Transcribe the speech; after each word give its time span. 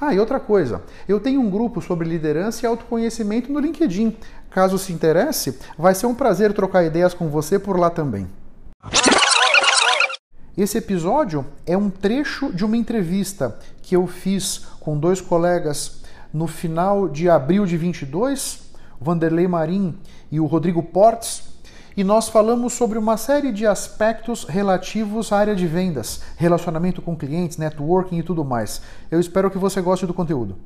Ah, 0.00 0.14
e 0.14 0.18
outra 0.18 0.40
coisa, 0.40 0.82
eu 1.06 1.20
tenho 1.20 1.42
um 1.42 1.50
grupo 1.50 1.82
sobre 1.82 2.08
liderança 2.08 2.64
e 2.64 2.66
autoconhecimento 2.66 3.52
no 3.52 3.60
LinkedIn. 3.60 4.16
Caso 4.48 4.78
se 4.78 4.94
interesse, 4.94 5.58
vai 5.76 5.94
ser 5.94 6.06
um 6.06 6.14
prazer 6.14 6.54
trocar 6.54 6.84
ideias 6.84 7.12
com 7.12 7.28
você 7.28 7.58
por 7.58 7.78
lá 7.78 7.90
também. 7.90 8.26
Esse 10.56 10.78
episódio 10.78 11.44
é 11.66 11.76
um 11.76 11.90
trecho 11.90 12.50
de 12.50 12.64
uma 12.64 12.78
entrevista 12.78 13.58
que 13.82 13.94
eu 13.94 14.06
fiz 14.06 14.66
com 14.80 14.98
dois 14.98 15.20
colegas 15.20 16.00
no 16.32 16.46
final 16.46 17.06
de 17.06 17.28
abril 17.28 17.66
de 17.66 17.76
22, 17.76 18.70
o 18.98 19.04
Vanderlei 19.04 19.46
Marim 19.46 19.98
e 20.32 20.40
o 20.40 20.46
Rodrigo 20.46 20.82
Portes, 20.82 21.42
e 22.00 22.04
nós 22.04 22.30
falamos 22.30 22.72
sobre 22.72 22.96
uma 22.96 23.18
série 23.18 23.52
de 23.52 23.66
aspectos 23.66 24.44
relativos 24.44 25.30
à 25.30 25.36
área 25.36 25.54
de 25.54 25.66
vendas, 25.66 26.22
relacionamento 26.38 27.02
com 27.02 27.14
clientes, 27.14 27.58
networking 27.58 28.16
e 28.16 28.22
tudo 28.22 28.42
mais. 28.42 28.80
Eu 29.10 29.20
espero 29.20 29.50
que 29.50 29.58
você 29.58 29.82
goste 29.82 30.06
do 30.06 30.14
conteúdo. 30.14 30.56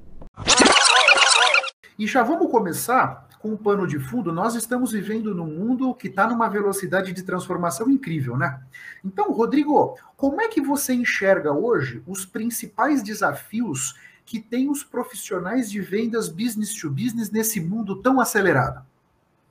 E 1.99 2.07
já 2.07 2.23
vamos 2.23 2.49
começar 2.53 3.27
com 3.41 3.49
um 3.49 3.57
pano 3.57 3.85
de 3.85 3.99
fundo. 3.99 4.33
Nós 4.33 4.55
estamos 4.55 4.93
vivendo 4.93 5.35
num 5.35 5.49
mundo 5.49 5.93
que 5.97 6.07
está 6.07 6.29
numa 6.29 6.49
velocidade 6.49 7.13
de 7.13 7.25
transformação 7.25 7.91
incrível, 7.91 8.37
né? 8.37 8.61
Então, 9.05 9.33
Rodrigo, 9.33 9.99
como 10.17 10.41
é 10.41 10.47
que 10.47 10.61
você 10.61 10.95
enxerga 10.95 11.53
hoje 11.53 12.01
os 12.07 12.25
principais 12.25 13.03
desafios 13.03 13.99
que 14.25 14.39
têm 14.39 14.71
os 14.71 14.85
profissionais 14.85 15.69
de 15.69 15.81
vendas 15.81 16.29
business 16.29 16.73
to 16.77 16.89
business 16.89 17.29
nesse 17.29 17.61
mundo 17.61 17.97
tão 17.97 18.21
acelerado? 18.21 18.87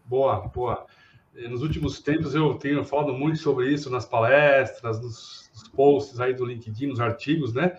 Boa, 0.05 0.47
boa. 0.47 0.85
Nos 1.49 1.63
últimos 1.63 1.99
tempos 1.99 2.35
eu 2.35 2.53
tenho 2.55 2.83
falado 2.83 3.13
muito 3.13 3.39
sobre 3.39 3.71
isso 3.71 3.89
nas 3.89 4.05
palestras, 4.05 5.01
nos, 5.01 5.43
posts 5.75 6.19
aí 6.19 6.33
do 6.33 6.45
LinkedIn, 6.45 6.87
nos 6.87 6.99
artigos, 6.99 7.53
né? 7.53 7.77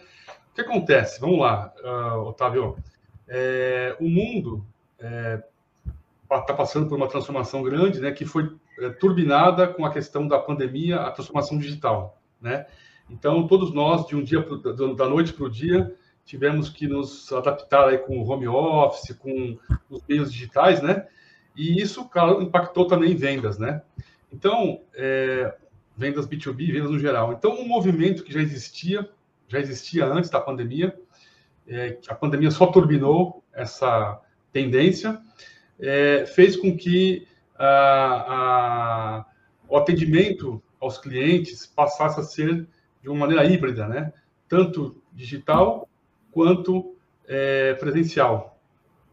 O 0.50 0.54
que 0.54 0.60
acontece? 0.60 1.20
Vamos 1.20 1.38
lá, 1.38 1.72
uh, 1.82 2.20
Otávio. 2.20 2.76
É, 3.26 3.96
o 4.00 4.08
mundo 4.08 4.64
está 4.96 6.36
é, 6.36 6.40
tá 6.46 6.54
passando 6.54 6.88
por 6.88 6.96
uma 6.96 7.08
transformação 7.08 7.62
grande, 7.62 8.00
né? 8.00 8.12
Que 8.12 8.24
foi 8.24 8.54
é, 8.78 8.90
turbinada 8.90 9.68
com 9.68 9.84
a 9.84 9.92
questão 9.92 10.26
da 10.26 10.38
pandemia, 10.38 11.00
a 11.00 11.10
transformação 11.10 11.58
digital, 11.58 12.20
né? 12.40 12.66
Então 13.08 13.46
todos 13.46 13.72
nós 13.72 14.06
de 14.06 14.16
um 14.16 14.22
dia 14.22 14.42
pro, 14.42 14.58
da 14.94 15.08
noite 15.08 15.32
para 15.32 15.44
o 15.44 15.50
dia 15.50 15.94
tivemos 16.24 16.70
que 16.70 16.86
nos 16.86 17.30
adaptar 17.32 17.88
aí 17.88 17.98
com 17.98 18.18
o 18.18 18.28
home 18.28 18.48
office, 18.48 19.14
com 19.16 19.58
os 19.90 20.02
meios 20.08 20.32
digitais, 20.32 20.80
né? 20.82 21.06
E 21.56 21.80
isso, 21.80 22.04
claro, 22.08 22.42
impactou 22.42 22.86
também 22.86 23.12
em 23.12 23.16
vendas, 23.16 23.58
né? 23.58 23.82
Então, 24.32 24.80
é, 24.94 25.54
vendas 25.96 26.26
B2B, 26.26 26.72
vendas 26.72 26.90
no 26.90 26.98
geral. 26.98 27.32
Então, 27.32 27.52
um 27.52 27.66
movimento 27.66 28.24
que 28.24 28.32
já 28.32 28.40
existia, 28.40 29.08
já 29.46 29.60
existia 29.60 30.06
antes 30.06 30.30
da 30.30 30.40
pandemia, 30.40 30.98
é, 31.66 31.98
a 32.08 32.14
pandemia 32.14 32.50
só 32.50 32.66
turbinou 32.66 33.42
essa 33.52 34.20
tendência, 34.52 35.20
é, 35.78 36.26
fez 36.26 36.56
com 36.56 36.76
que 36.76 37.26
a, 37.56 37.66
a, 37.66 39.26
o 39.68 39.76
atendimento 39.76 40.62
aos 40.80 40.98
clientes 40.98 41.66
passasse 41.66 42.20
a 42.20 42.22
ser 42.22 42.66
de 43.02 43.08
uma 43.08 43.20
maneira 43.20 43.44
híbrida, 43.44 43.86
né? 43.86 44.12
Tanto 44.48 45.00
digital 45.12 45.88
quanto 46.32 46.96
é, 47.26 47.74
presencial 47.74 48.53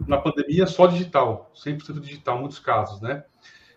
na 0.07 0.17
pandemia 0.17 0.65
só 0.67 0.87
digital, 0.87 1.51
100% 1.55 1.99
digital, 1.99 2.39
muitos 2.39 2.59
casos, 2.59 3.01
né? 3.01 3.23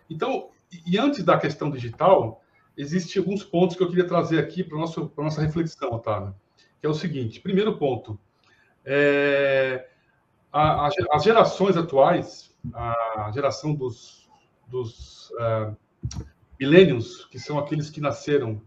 Então, 0.09 0.49
e 0.85 0.97
antes 0.97 1.23
da 1.23 1.37
questão 1.37 1.69
digital, 1.69 2.41
existem 2.77 3.21
alguns 3.21 3.43
pontos 3.43 3.75
que 3.75 3.83
eu 3.83 3.89
queria 3.89 4.07
trazer 4.07 4.39
aqui 4.39 4.63
para 4.63 4.77
a 4.77 5.23
nossa 5.23 5.41
reflexão, 5.41 5.93
Otávio, 5.93 6.35
que 6.79 6.85
é 6.85 6.89
o 6.89 6.93
seguinte, 6.93 7.39
primeiro 7.39 7.77
ponto, 7.77 8.19
é, 8.83 9.87
a, 10.51 10.85
a, 10.85 10.89
as 11.13 11.23
gerações 11.23 11.75
atuais, 11.75 12.55
a 12.73 13.31
geração 13.33 13.73
dos, 13.73 14.29
dos 14.67 15.29
uh, 15.31 15.75
millennials, 16.59 17.25
que 17.25 17.39
são 17.39 17.57
aqueles 17.57 17.89
que 17.89 18.01
nasceram 18.01 18.61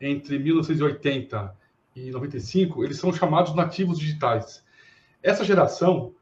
entre 0.00 0.38
1980 0.38 1.56
e 1.94 2.10
95, 2.10 2.84
eles 2.84 2.98
são 2.98 3.12
chamados 3.12 3.54
nativos 3.54 3.98
digitais. 3.98 4.64
Essa 5.22 5.44
geração, 5.44 6.14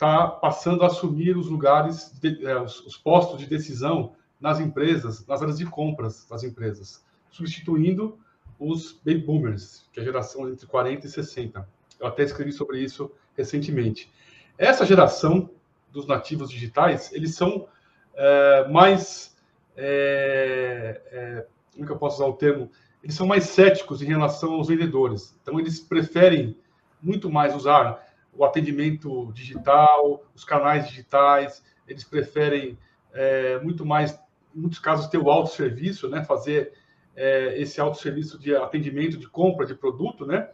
está 0.00 0.26
passando 0.26 0.82
a 0.82 0.86
assumir 0.86 1.36
os 1.36 1.48
lugares, 1.48 2.18
de, 2.22 2.46
é, 2.46 2.58
os, 2.58 2.80
os, 2.86 2.96
postos 2.96 3.38
de 3.38 3.46
decisão 3.46 4.14
nas 4.40 4.58
empresas, 4.58 5.26
nas 5.26 5.42
áreas 5.42 5.58
de 5.58 5.66
compras 5.66 6.26
das 6.26 6.42
empresas, 6.42 7.04
substituindo 7.30 8.18
os 8.58 8.92
baby 9.04 9.18
boomers, 9.18 9.86
que 9.92 10.00
é 10.00 10.02
a 10.02 10.06
geração 10.06 10.48
entre 10.48 10.66
40 10.66 11.06
e 11.06 11.10
60. 11.10 11.68
Eu 12.00 12.06
até 12.06 12.22
escrevi 12.22 12.50
sobre 12.50 12.82
isso 12.82 13.12
recentemente. 13.36 14.10
Essa 14.56 14.86
geração 14.86 15.50
dos 15.92 16.06
nativos 16.06 16.50
digitais, 16.50 17.12
eles 17.12 17.34
são 17.34 17.68
é, 18.14 18.68
mais, 18.68 19.36
é, 19.76 21.02
é, 21.12 21.46
como 21.74 21.84
que 21.84 21.92
eu 21.92 21.98
posso 21.98 22.16
usar 22.16 22.26
o 22.26 22.32
termo? 22.38 22.70
Eles 23.04 23.14
são 23.14 23.26
mais 23.26 23.44
céticos 23.44 24.00
em 24.00 24.06
relação 24.06 24.54
aos 24.54 24.68
vendedores. 24.68 25.38
Então, 25.42 25.60
eles 25.60 25.78
preferem 25.78 26.56
muito 27.02 27.30
mais 27.30 27.54
usar 27.54 28.09
o 28.32 28.44
atendimento 28.44 29.32
digital, 29.32 30.24
os 30.34 30.44
canais 30.44 30.88
digitais, 30.88 31.62
eles 31.86 32.04
preferem 32.04 32.78
é, 33.12 33.58
muito 33.60 33.84
mais, 33.84 34.12
em 34.54 34.60
muitos 34.60 34.78
casos, 34.78 35.08
ter 35.08 35.18
o 35.18 35.30
autosserviço, 35.30 36.08
né? 36.08 36.24
fazer 36.24 36.72
é, 37.16 37.60
esse 37.60 37.80
autosserviço 37.80 38.38
de 38.38 38.54
atendimento, 38.54 39.18
de 39.18 39.28
compra 39.28 39.66
de 39.66 39.74
produto, 39.74 40.24
né? 40.24 40.48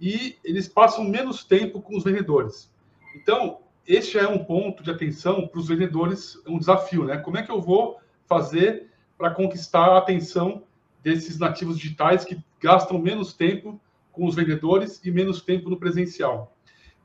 e 0.00 0.36
eles 0.44 0.68
passam 0.68 1.04
menos 1.04 1.44
tempo 1.44 1.80
com 1.80 1.96
os 1.96 2.04
vendedores. 2.04 2.70
Então, 3.14 3.60
este 3.86 4.18
é 4.18 4.28
um 4.28 4.44
ponto 4.44 4.82
de 4.82 4.90
atenção 4.90 5.46
para 5.46 5.60
os 5.60 5.68
vendedores, 5.68 6.40
é 6.44 6.50
um 6.50 6.58
desafio, 6.58 7.04
né? 7.04 7.18
Como 7.18 7.38
é 7.38 7.42
que 7.42 7.50
eu 7.50 7.60
vou 7.60 7.98
fazer 8.26 8.90
para 9.16 9.30
conquistar 9.30 9.86
a 9.86 9.98
atenção 9.98 10.64
desses 11.02 11.38
nativos 11.38 11.78
digitais 11.78 12.24
que 12.24 12.38
gastam 12.60 12.98
menos 12.98 13.32
tempo 13.32 13.80
com 14.12 14.26
os 14.26 14.34
vendedores 14.34 15.00
e 15.04 15.10
menos 15.10 15.40
tempo 15.40 15.70
no 15.70 15.78
presencial? 15.78 16.55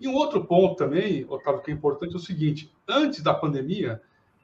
E 0.02 0.08
um 0.08 0.16
outro 0.16 0.44
ponto 0.44 0.76
também, 0.76 1.28
Otávio, 1.30 1.62
que 1.62 1.70
é 1.70 1.74
importante 1.76 2.14
é 2.14 2.18
o 2.18 2.20
seguinte: 2.20 2.74
antes 2.88 3.22
da 3.22 3.36
pandemia, 3.36 4.02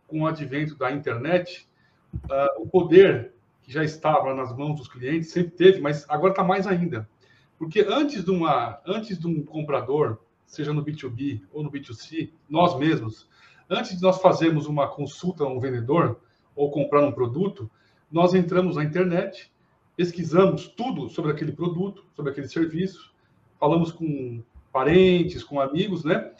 com 0.07 0.21
o 0.21 0.27
advento 0.27 0.75
da 0.75 0.91
internet, 0.91 1.67
uh, 2.13 2.61
o 2.61 2.67
poder 2.67 3.33
que 3.63 3.73
já 3.73 3.83
estava 3.83 4.35
nas 4.35 4.55
mãos 4.55 4.75
dos 4.77 4.87
clientes 4.87 5.31
sempre 5.31 5.53
teve, 5.53 5.81
mas 5.81 6.05
agora 6.07 6.31
está 6.31 6.43
mais 6.43 6.67
ainda. 6.67 7.09
Porque 7.57 7.83
antes 7.89 8.23
de, 8.23 8.29
uma, 8.29 8.79
antes 8.85 9.17
de 9.17 9.25
um 9.25 9.43
comprador, 9.43 10.19
seja 10.45 10.71
no 10.71 10.85
B2B 10.85 11.41
ou 11.51 11.63
no 11.63 11.71
B2C, 11.71 12.29
nós 12.47 12.77
mesmos, 12.77 13.27
antes 13.67 13.97
de 13.97 14.01
nós 14.03 14.21
fazermos 14.21 14.67
uma 14.67 14.87
consulta 14.87 15.43
a 15.43 15.47
um 15.47 15.59
vendedor 15.59 16.21
ou 16.55 16.69
comprar 16.69 17.03
um 17.03 17.11
produto, 17.11 17.69
nós 18.11 18.35
entramos 18.35 18.75
na 18.75 18.83
internet, 18.83 19.51
pesquisamos 19.95 20.67
tudo 20.67 21.09
sobre 21.09 21.31
aquele 21.31 21.51
produto, 21.51 22.05
sobre 22.15 22.31
aquele 22.31 22.47
serviço, 22.47 23.11
falamos 23.59 23.91
com 23.91 24.43
parentes, 24.71 25.43
com 25.43 25.59
amigos, 25.59 26.03
né? 26.03 26.31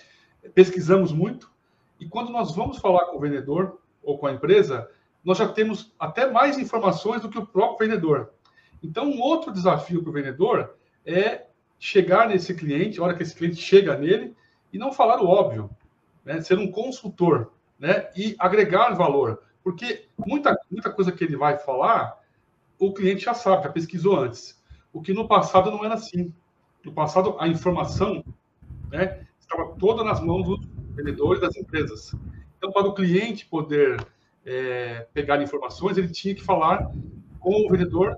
Pesquisamos 0.54 1.12
muito 1.12 1.52
e 2.00 2.08
quando 2.08 2.32
nós 2.32 2.56
vamos 2.56 2.78
falar 2.78 3.06
com 3.06 3.18
o 3.18 3.20
vendedor 3.20 3.80
ou 4.04 4.18
com 4.18 4.28
a 4.28 4.32
empresa, 4.32 4.90
nós 5.24 5.38
já 5.38 5.48
temos 5.48 5.94
até 6.00 6.30
mais 6.30 6.58
informações 6.58 7.22
do 7.22 7.30
que 7.30 7.38
o 7.38 7.46
próprio 7.46 7.88
vendedor. 7.88 8.32
Então, 8.82 9.06
um 9.10 9.20
outro 9.20 9.52
desafio 9.52 10.02
para 10.02 10.10
o 10.10 10.14
vendedor 10.14 10.76
é 11.06 11.48
chegar 11.80 12.28
nesse 12.28 12.54
cliente, 12.54 13.00
a 13.00 13.04
hora 13.04 13.16
que 13.16 13.24
esse 13.24 13.36
cliente 13.36 13.58
chega 13.58 13.98
nele, 13.98 14.36
e 14.72 14.78
não 14.78 14.92
falar 14.92 15.22
o 15.22 15.28
óbvio, 15.28 15.70
né? 16.24 16.42
ser 16.42 16.58
um 16.60 16.72
consultor 16.72 17.52
né? 17.80 18.10
e 18.16 18.36
agregar 18.38 18.94
valor. 18.94 19.42
Porque 19.64 20.08
muita, 20.18 20.58
muita 20.70 20.92
coisa 20.92 21.12
que 21.12 21.24
ele 21.24 21.36
vai 21.36 21.58
falar, 21.58 22.20
o 22.80 22.94
cliente 22.94 23.26
já 23.26 23.34
sabe, 23.34 23.64
já 23.64 23.70
pesquisou 23.70 24.20
antes. 24.20 24.62
O 24.94 25.02
que 25.02 25.14
no 25.14 25.28
passado 25.28 25.72
não 25.72 25.84
era 25.84 25.96
assim. 25.96 26.34
No 26.88 26.94
passado, 26.94 27.36
a 27.38 27.50
informação 27.50 28.24
né, 28.90 29.28
estava 29.38 29.76
toda 29.76 30.06
nas 30.06 30.22
mãos 30.22 30.48
dos 30.48 30.66
vendedores 30.96 31.42
das 31.42 31.54
empresas. 31.58 32.16
Então, 32.58 32.72
para 32.72 32.88
o 32.88 32.94
cliente 32.94 33.46
poder 33.46 34.02
é, 34.46 35.06
pegar 35.14 35.44
informações, 35.44 35.98
ele 35.98 36.08
tinha 36.08 36.34
que 36.34 36.42
falar 36.42 36.90
com 37.42 37.66
o 37.66 37.70
vendedor, 37.70 38.18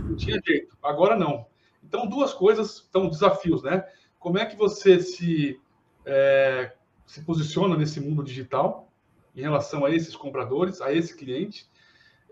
não 0.00 0.16
tinha 0.16 0.40
jeito. 0.44 0.76
Agora 0.82 1.14
não. 1.14 1.46
Então, 1.84 2.04
duas 2.08 2.34
coisas 2.34 2.88
são 2.90 3.08
desafios, 3.08 3.62
né? 3.62 3.84
Como 4.18 4.38
é 4.38 4.44
que 4.44 4.56
você 4.56 4.98
se, 4.98 5.60
é, 6.04 6.72
se 7.06 7.22
posiciona 7.22 7.76
nesse 7.76 8.00
mundo 8.00 8.24
digital 8.24 8.92
em 9.36 9.42
relação 9.42 9.84
a 9.84 9.90
esses 9.92 10.16
compradores, 10.16 10.80
a 10.80 10.92
esse 10.92 11.16
cliente, 11.16 11.70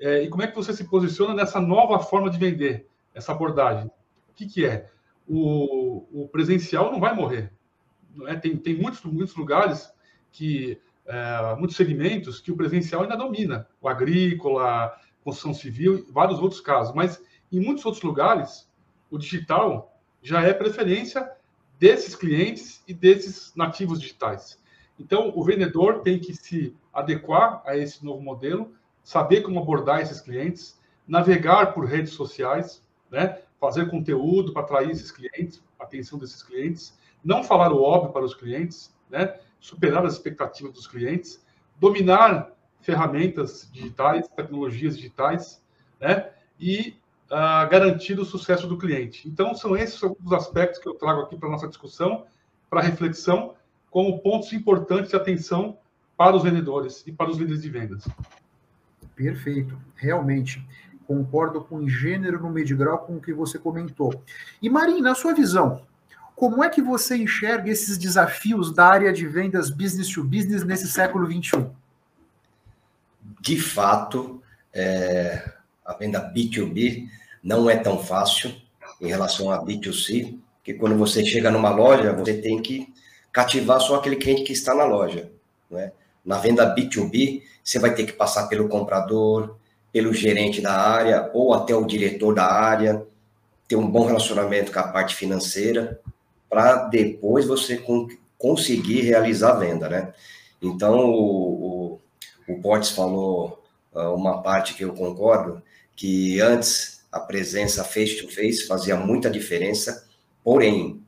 é, 0.01 0.25
e 0.25 0.29
como 0.29 0.43
é 0.43 0.49
que 0.49 0.57
você 0.57 0.73
se 0.73 0.89
posiciona 0.89 1.35
nessa 1.35 1.61
nova 1.61 2.01
forma 2.01 2.29
de 2.29 2.37
vender, 2.37 2.89
essa 3.15 3.31
abordagem? 3.31 3.87
O 4.29 4.35
que, 4.35 4.45
que 4.45 4.67
é? 4.67 4.91
O, 5.29 6.23
o 6.23 6.29
presencial 6.29 6.91
não 6.91 7.01
vai 7.01 7.15
morrer. 7.15 7.53
É? 8.27 8.35
Tem, 8.37 8.57
tem 8.57 8.77
muitos, 8.77 9.03
muitos 9.05 9.37
lugares 9.37 9.93
que 10.33 10.81
é, 11.07 11.57
muitos 11.57 11.77
segmentos 11.77 12.41
que 12.41 12.53
o 12.53 12.57
presencial 12.57 13.03
ainda 13.03 13.17
domina, 13.17 13.67
o 13.81 13.89
agrícola, 13.89 14.95
construção 15.25 15.55
civil, 15.55 16.07
vários 16.11 16.39
outros 16.39 16.61
casos. 16.61 16.95
Mas 16.95 17.23
em 17.51 17.61
muitos 17.61 17.85
outros 17.85 18.03
lugares, 18.03 18.71
o 19.11 19.19
digital 19.19 19.99
já 20.23 20.43
é 20.43 20.53
preferência 20.53 21.31
desses 21.79 22.15
clientes 22.15 22.83
e 22.87 22.93
desses 22.93 23.55
nativos 23.55 24.01
digitais. 24.01 24.61
Então, 24.99 25.33
o 25.35 25.45
vendedor 25.45 26.01
tem 26.01 26.19
que 26.19 26.35
se 26.35 26.77
adequar 26.93 27.63
a 27.65 27.77
esse 27.77 28.05
novo 28.05 28.21
modelo, 28.21 28.75
saber 29.03 29.43
como 29.43 29.61
abordar 29.61 30.01
esses 30.01 30.21
clientes, 30.21 30.79
navegar 31.07 31.73
por 31.73 31.87
redes 31.87 32.13
sociais, 32.13 32.83
né? 33.11 33.41
Fazer 33.61 33.91
conteúdo 33.91 34.53
para 34.53 34.63
atrair 34.63 34.91
esses 34.91 35.11
clientes, 35.11 35.63
a 35.79 35.85
atenção 35.85 36.19
desses 36.19 36.43
clientes, 36.43 36.97
não 37.25 37.43
falar 37.43 37.73
o 37.73 37.83
óbvio 37.83 38.13
para 38.13 38.25
os 38.25 38.35
clientes, 38.35 38.95
né? 39.11 39.39
superar 39.61 40.07
as 40.07 40.15
expectativas 40.15 40.73
dos 40.73 40.87
clientes, 40.87 41.45
dominar 41.79 42.53
ferramentas 42.81 43.69
digitais, 43.73 44.29
tecnologias 44.29 44.97
digitais, 44.97 45.63
né? 46.01 46.31
e 46.59 46.97
uh, 47.27 47.69
garantir 47.69 48.19
o 48.19 48.25
sucesso 48.25 48.67
do 48.67 48.79
cliente. 48.79 49.29
Então, 49.29 49.55
são 49.55 49.77
esses 49.77 50.01
os 50.03 50.33
aspectos 50.33 50.79
que 50.79 50.89
eu 50.89 50.95
trago 50.95 51.23
aqui 51.23 51.37
para 51.37 51.49
nossa 51.49 51.69
discussão, 51.69 52.25
para 52.71 52.81
reflexão, 52.81 53.55
como 53.91 54.21
pontos 54.21 54.53
importantes 54.53 55.11
de 55.11 55.17
atenção 55.17 55.79
para 56.17 56.37
os 56.37 56.43
vendedores 56.43 57.05
e 57.07 57.13
para 57.13 57.31
os 57.31 57.39
líderes 57.39 57.63
de 57.63 57.71
vendas. 57.71 58.07
Perfeito, 59.15 59.77
realmente. 59.97 60.65
Concordo 61.09 61.63
com 61.63 61.89
gênero, 61.89 62.39
no 62.39 62.51
meio 62.51 62.77
grau, 62.77 62.99
com 62.99 63.17
o 63.17 63.21
que 63.21 63.33
você 63.33 63.59
comentou. 63.59 64.23
E, 64.61 64.69
Marim, 64.69 65.01
na 65.01 65.15
sua 65.15 65.33
visão, 65.33 65.81
como 66.37 66.63
é 66.63 66.69
que 66.69 66.83
você 66.83 67.17
enxerga 67.17 67.71
esses 67.71 67.97
desafios 67.97 68.75
da 68.75 68.87
área 68.87 69.11
de 69.11 69.27
vendas 69.27 69.71
business 69.71 70.11
to 70.11 70.23
business 70.23 70.63
nesse 70.65 70.87
século 70.87 71.27
XXI? 71.27 71.67
De 73.41 73.59
fato, 73.59 74.43
é, 74.71 75.51
a 75.83 75.95
venda 75.95 76.21
B2B 76.31 77.09
não 77.43 77.71
é 77.71 77.77
tão 77.77 77.99
fácil 78.05 78.55
em 79.01 79.07
relação 79.07 79.51
a 79.51 79.65
B2C, 79.65 80.39
que 80.63 80.75
quando 80.75 80.99
você 80.99 81.25
chega 81.25 81.51
numa 81.51 81.71
loja, 81.71 82.13
você 82.13 82.35
tem 82.35 82.61
que 82.61 82.93
cativar 83.33 83.81
só 83.81 83.97
aquele 83.97 84.17
cliente 84.17 84.43
que 84.43 84.53
está 84.53 84.75
na 84.75 84.85
loja. 84.85 85.33
Né? 85.71 85.91
Na 86.23 86.37
venda 86.37 86.75
B2B, 86.75 87.43
você 87.65 87.79
vai 87.79 87.95
ter 87.95 88.05
que 88.05 88.13
passar 88.13 88.47
pelo 88.49 88.69
comprador, 88.69 89.58
pelo 89.93 90.13
gerente 90.13 90.61
da 90.61 90.73
área 90.73 91.31
ou 91.33 91.55
até 91.55 91.75
o 91.75 91.87
diretor 91.87 92.35
da 92.35 92.47
área, 92.47 93.07
ter 93.67 93.77
um 93.77 93.91
bom 93.91 94.07
relacionamento 94.07 94.73
com 94.73 94.79
a 94.79 94.89
parte 94.89 95.15
financeira, 95.15 96.01
para 96.49 96.85
depois 96.85 97.47
você 97.47 97.83
conseguir 98.39 99.03
realizar 99.03 99.53
a 99.53 99.59
venda, 99.59 99.89
né? 99.89 100.15
Então, 100.63 101.11
o, 101.11 101.99
o, 102.49 102.53
o 102.53 102.85
falou 102.95 103.63
uh, 103.93 104.15
uma 104.15 104.43
parte 104.43 104.75
que 104.75 104.85
eu 104.85 104.95
concordo, 104.95 105.63
que 105.95 106.41
antes 106.41 107.05
a 107.13 107.21
presença 107.21 107.85
face-to-face 107.85 108.63
-face 108.63 108.67
fazia 108.67 108.97
muita 108.97 109.31
diferença, 109.31 110.07
porém, 110.43 111.03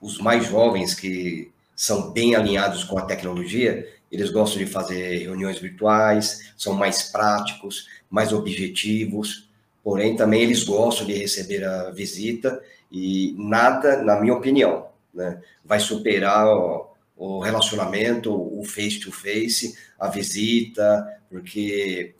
os 0.00 0.18
mais 0.18 0.46
jovens 0.46 0.94
que 0.94 1.52
são 1.76 2.10
bem 2.10 2.34
alinhados 2.34 2.84
com 2.84 2.98
a 2.98 3.04
tecnologia, 3.04 3.88
eles 4.12 4.30
gostam 4.30 4.62
de 4.62 4.70
fazer 4.70 5.22
reuniões 5.22 5.58
virtuais, 5.58 6.52
são 6.54 6.74
mais 6.74 7.04
práticos, 7.04 7.88
mais 8.10 8.30
objetivos, 8.30 9.48
porém 9.82 10.14
também 10.14 10.42
eles 10.42 10.62
gostam 10.64 11.06
de 11.06 11.14
receber 11.14 11.64
a 11.64 11.90
visita 11.90 12.62
e 12.90 13.34
nada, 13.38 14.02
na 14.02 14.20
minha 14.20 14.34
opinião, 14.34 14.88
né, 15.14 15.40
vai 15.64 15.80
superar 15.80 16.46
o, 16.46 16.90
o 17.16 17.40
relacionamento, 17.40 18.30
o 18.30 18.62
face-to-face, 18.62 19.68
-face, 19.68 19.78
a 19.98 20.08
visita, 20.08 21.20
porque 21.30 22.14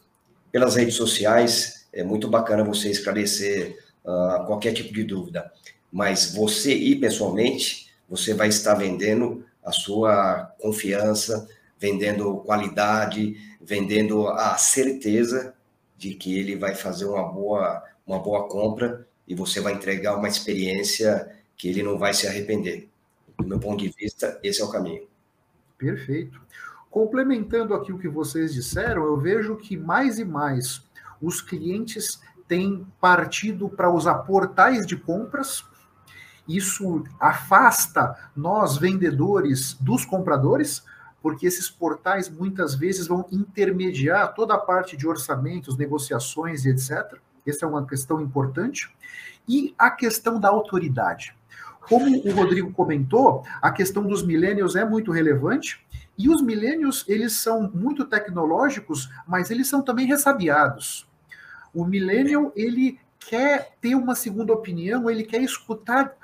pelas 0.50 0.77
redes 0.77 0.94
sociais 0.94 1.87
é 1.93 2.03
muito 2.03 2.27
bacana 2.27 2.65
você 2.65 2.91
esclarecer 2.91 3.77
uh, 4.03 4.47
qualquer 4.47 4.73
tipo 4.73 4.94
de 4.94 5.05
dúvida. 5.05 5.53
Mas 5.91 6.35
você 6.35 6.75
ir 6.75 6.97
pessoalmente, 6.97 7.89
você 8.09 8.33
vai 8.33 8.49
estar 8.49 8.75
vendendo 8.75 9.44
a 9.62 9.73
sua 9.73 10.55
confiança, 10.59 11.47
vendendo 11.82 12.37
qualidade, 12.37 13.37
vendendo 13.61 14.29
a 14.29 14.56
certeza 14.56 15.52
de 15.99 16.14
que 16.14 16.38
ele 16.38 16.55
vai 16.55 16.76
fazer 16.76 17.06
uma 17.06 17.25
boa, 17.25 17.82
uma 18.06 18.20
boa 18.20 18.49
compra 18.49 19.05
e 19.26 19.34
você 19.34 19.61
vai 19.61 19.73
entregar 19.73 20.17
uma 20.17 20.29
experiência 20.29 21.29
que 21.56 21.69
ele 21.69 21.82
não 21.82 21.99
vai 21.99 22.14
se 22.14 22.29
arrepender. 22.29 22.88
Do 23.37 23.49
meu 23.49 23.58
ponto 23.58 23.82
de 23.82 23.93
vista, 23.99 24.38
esse 24.44 24.62
é 24.62 24.64
o 24.64 24.70
caminho. 24.70 25.08
Perfeito. 25.76 26.40
Complementando 26.88 27.75
aqui 27.75 27.93
o 27.93 27.99
que 27.99 28.08
vocês 28.08 28.55
disseram, 28.55 29.05
eu 29.05 29.17
vejo 29.17 29.56
que 29.56 29.76
mais 29.76 30.20
e 30.20 30.25
mais 30.25 30.84
os 31.20 31.40
clientes 31.40 32.20
têm 32.46 32.87
partido 33.00 33.69
para 33.69 33.90
usar 33.93 34.19
portais 34.19 34.87
de 34.87 34.96
compras 34.96 35.64
isso 36.46 37.05
afasta 37.20 38.31
nós, 38.34 38.76
vendedores, 38.76 39.75
dos 39.75 40.05
compradores, 40.05 40.82
porque 41.22 41.46
esses 41.46 41.70
portais 41.70 42.29
muitas 42.29 42.74
vezes 42.74 43.06
vão 43.06 43.24
intermediar 43.31 44.34
toda 44.34 44.55
a 44.55 44.58
parte 44.58 44.96
de 44.96 45.06
orçamentos, 45.06 45.79
negociações 45.79 46.64
e 46.64 46.70
etc. 46.70 47.19
Essa 47.46 47.64
é 47.64 47.69
uma 47.69 47.86
questão 47.86 48.20
importante. 48.20 48.93
E 49.48 49.74
a 49.79 49.91
questão 49.91 50.41
da 50.41 50.48
autoridade. 50.48 51.34
Como 51.88 52.17
o 52.29 52.32
Rodrigo 52.32 52.72
comentou, 52.72 53.44
a 53.60 53.70
questão 53.70 54.05
dos 54.05 54.24
millennials 54.24 54.76
é 54.76 54.84
muito 54.84 55.10
relevante. 55.12 55.84
E 56.19 56.29
os 56.29 56.43
millennials, 56.43 57.05
eles 57.08 57.34
são 57.34 57.70
muito 57.72 58.05
tecnológicos, 58.05 59.08
mas 59.26 59.50
eles 59.50 59.69
são 59.69 59.82
também 59.82 60.06
ressabiados. 60.06 61.08
O 61.72 61.84
millennial, 61.84 62.52
ele 62.55 63.00
quer 63.19 63.76
ter 63.81 63.94
uma 63.94 64.14
segunda 64.14 64.52
opinião, 64.52 65.08
ele 65.08 65.24
quer 65.24 65.43
escutar 65.43 66.14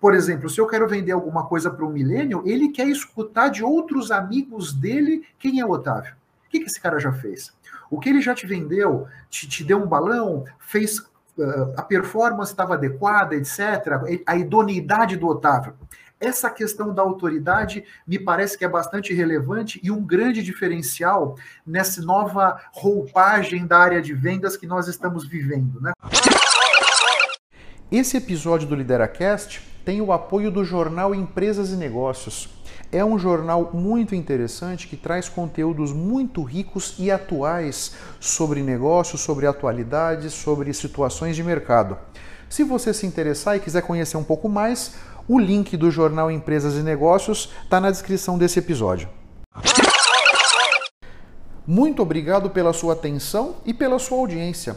por 0.00 0.14
exemplo, 0.14 0.50
se 0.50 0.60
eu 0.60 0.66
quero 0.66 0.88
vender 0.88 1.12
alguma 1.12 1.46
coisa 1.46 1.70
para 1.70 1.84
um 1.84 1.90
milênio, 1.90 2.42
ele 2.44 2.70
quer 2.70 2.88
escutar 2.88 3.48
de 3.48 3.62
outros 3.62 4.10
amigos 4.10 4.72
dele 4.72 5.24
quem 5.38 5.60
é 5.60 5.64
o 5.64 5.70
Otávio. 5.70 6.14
O 6.46 6.50
que, 6.50 6.60
que 6.60 6.66
esse 6.66 6.80
cara 6.80 6.98
já 6.98 7.12
fez? 7.12 7.52
O 7.90 7.98
que 7.98 8.08
ele 8.08 8.20
já 8.20 8.34
te 8.34 8.46
vendeu? 8.46 9.06
Te, 9.30 9.48
te 9.48 9.64
deu 9.64 9.82
um 9.82 9.86
balão? 9.86 10.44
Fez 10.58 10.98
uh, 10.98 11.74
a 11.76 11.82
performance 11.82 12.52
estava 12.52 12.74
adequada, 12.74 13.34
etc. 13.34 14.22
A 14.26 14.36
idoneidade 14.36 15.16
do 15.16 15.28
Otávio. 15.28 15.74
Essa 16.18 16.48
questão 16.50 16.94
da 16.94 17.02
autoridade 17.02 17.84
me 18.06 18.18
parece 18.18 18.56
que 18.56 18.64
é 18.64 18.68
bastante 18.68 19.12
relevante 19.12 19.80
e 19.82 19.90
um 19.90 20.04
grande 20.04 20.42
diferencial 20.42 21.36
nessa 21.66 22.00
nova 22.00 22.60
roupagem 22.72 23.66
da 23.66 23.78
área 23.78 24.00
de 24.00 24.14
vendas 24.14 24.56
que 24.56 24.66
nós 24.66 24.86
estamos 24.88 25.26
vivendo, 25.26 25.80
né? 25.80 25.92
Esse 27.90 28.16
episódio 28.16 28.68
do 28.68 28.74
Lideracast 28.74 29.71
tem 29.84 30.00
o 30.00 30.12
apoio 30.12 30.50
do 30.50 30.64
jornal 30.64 31.14
Empresas 31.14 31.70
e 31.70 31.76
Negócios. 31.76 32.48
É 32.90 33.04
um 33.04 33.18
jornal 33.18 33.70
muito 33.72 34.14
interessante 34.14 34.86
que 34.86 34.96
traz 34.96 35.28
conteúdos 35.28 35.92
muito 35.92 36.42
ricos 36.42 36.94
e 36.98 37.10
atuais 37.10 37.94
sobre 38.20 38.62
negócios, 38.62 39.20
sobre 39.22 39.46
atualidades, 39.46 40.34
sobre 40.34 40.72
situações 40.74 41.34
de 41.34 41.42
mercado. 41.42 41.96
Se 42.48 42.62
você 42.62 42.92
se 42.92 43.06
interessar 43.06 43.56
e 43.56 43.60
quiser 43.60 43.82
conhecer 43.82 44.16
um 44.18 44.24
pouco 44.24 44.48
mais, 44.48 44.94
o 45.26 45.38
link 45.38 45.76
do 45.76 45.90
jornal 45.90 46.30
Empresas 46.30 46.74
e 46.74 46.82
Negócios 46.82 47.50
está 47.64 47.80
na 47.80 47.90
descrição 47.90 48.36
desse 48.36 48.58
episódio. 48.58 49.08
Muito 51.66 52.02
obrigado 52.02 52.50
pela 52.50 52.72
sua 52.72 52.92
atenção 52.92 53.56
e 53.64 53.72
pela 53.72 53.98
sua 53.98 54.18
audiência. 54.18 54.76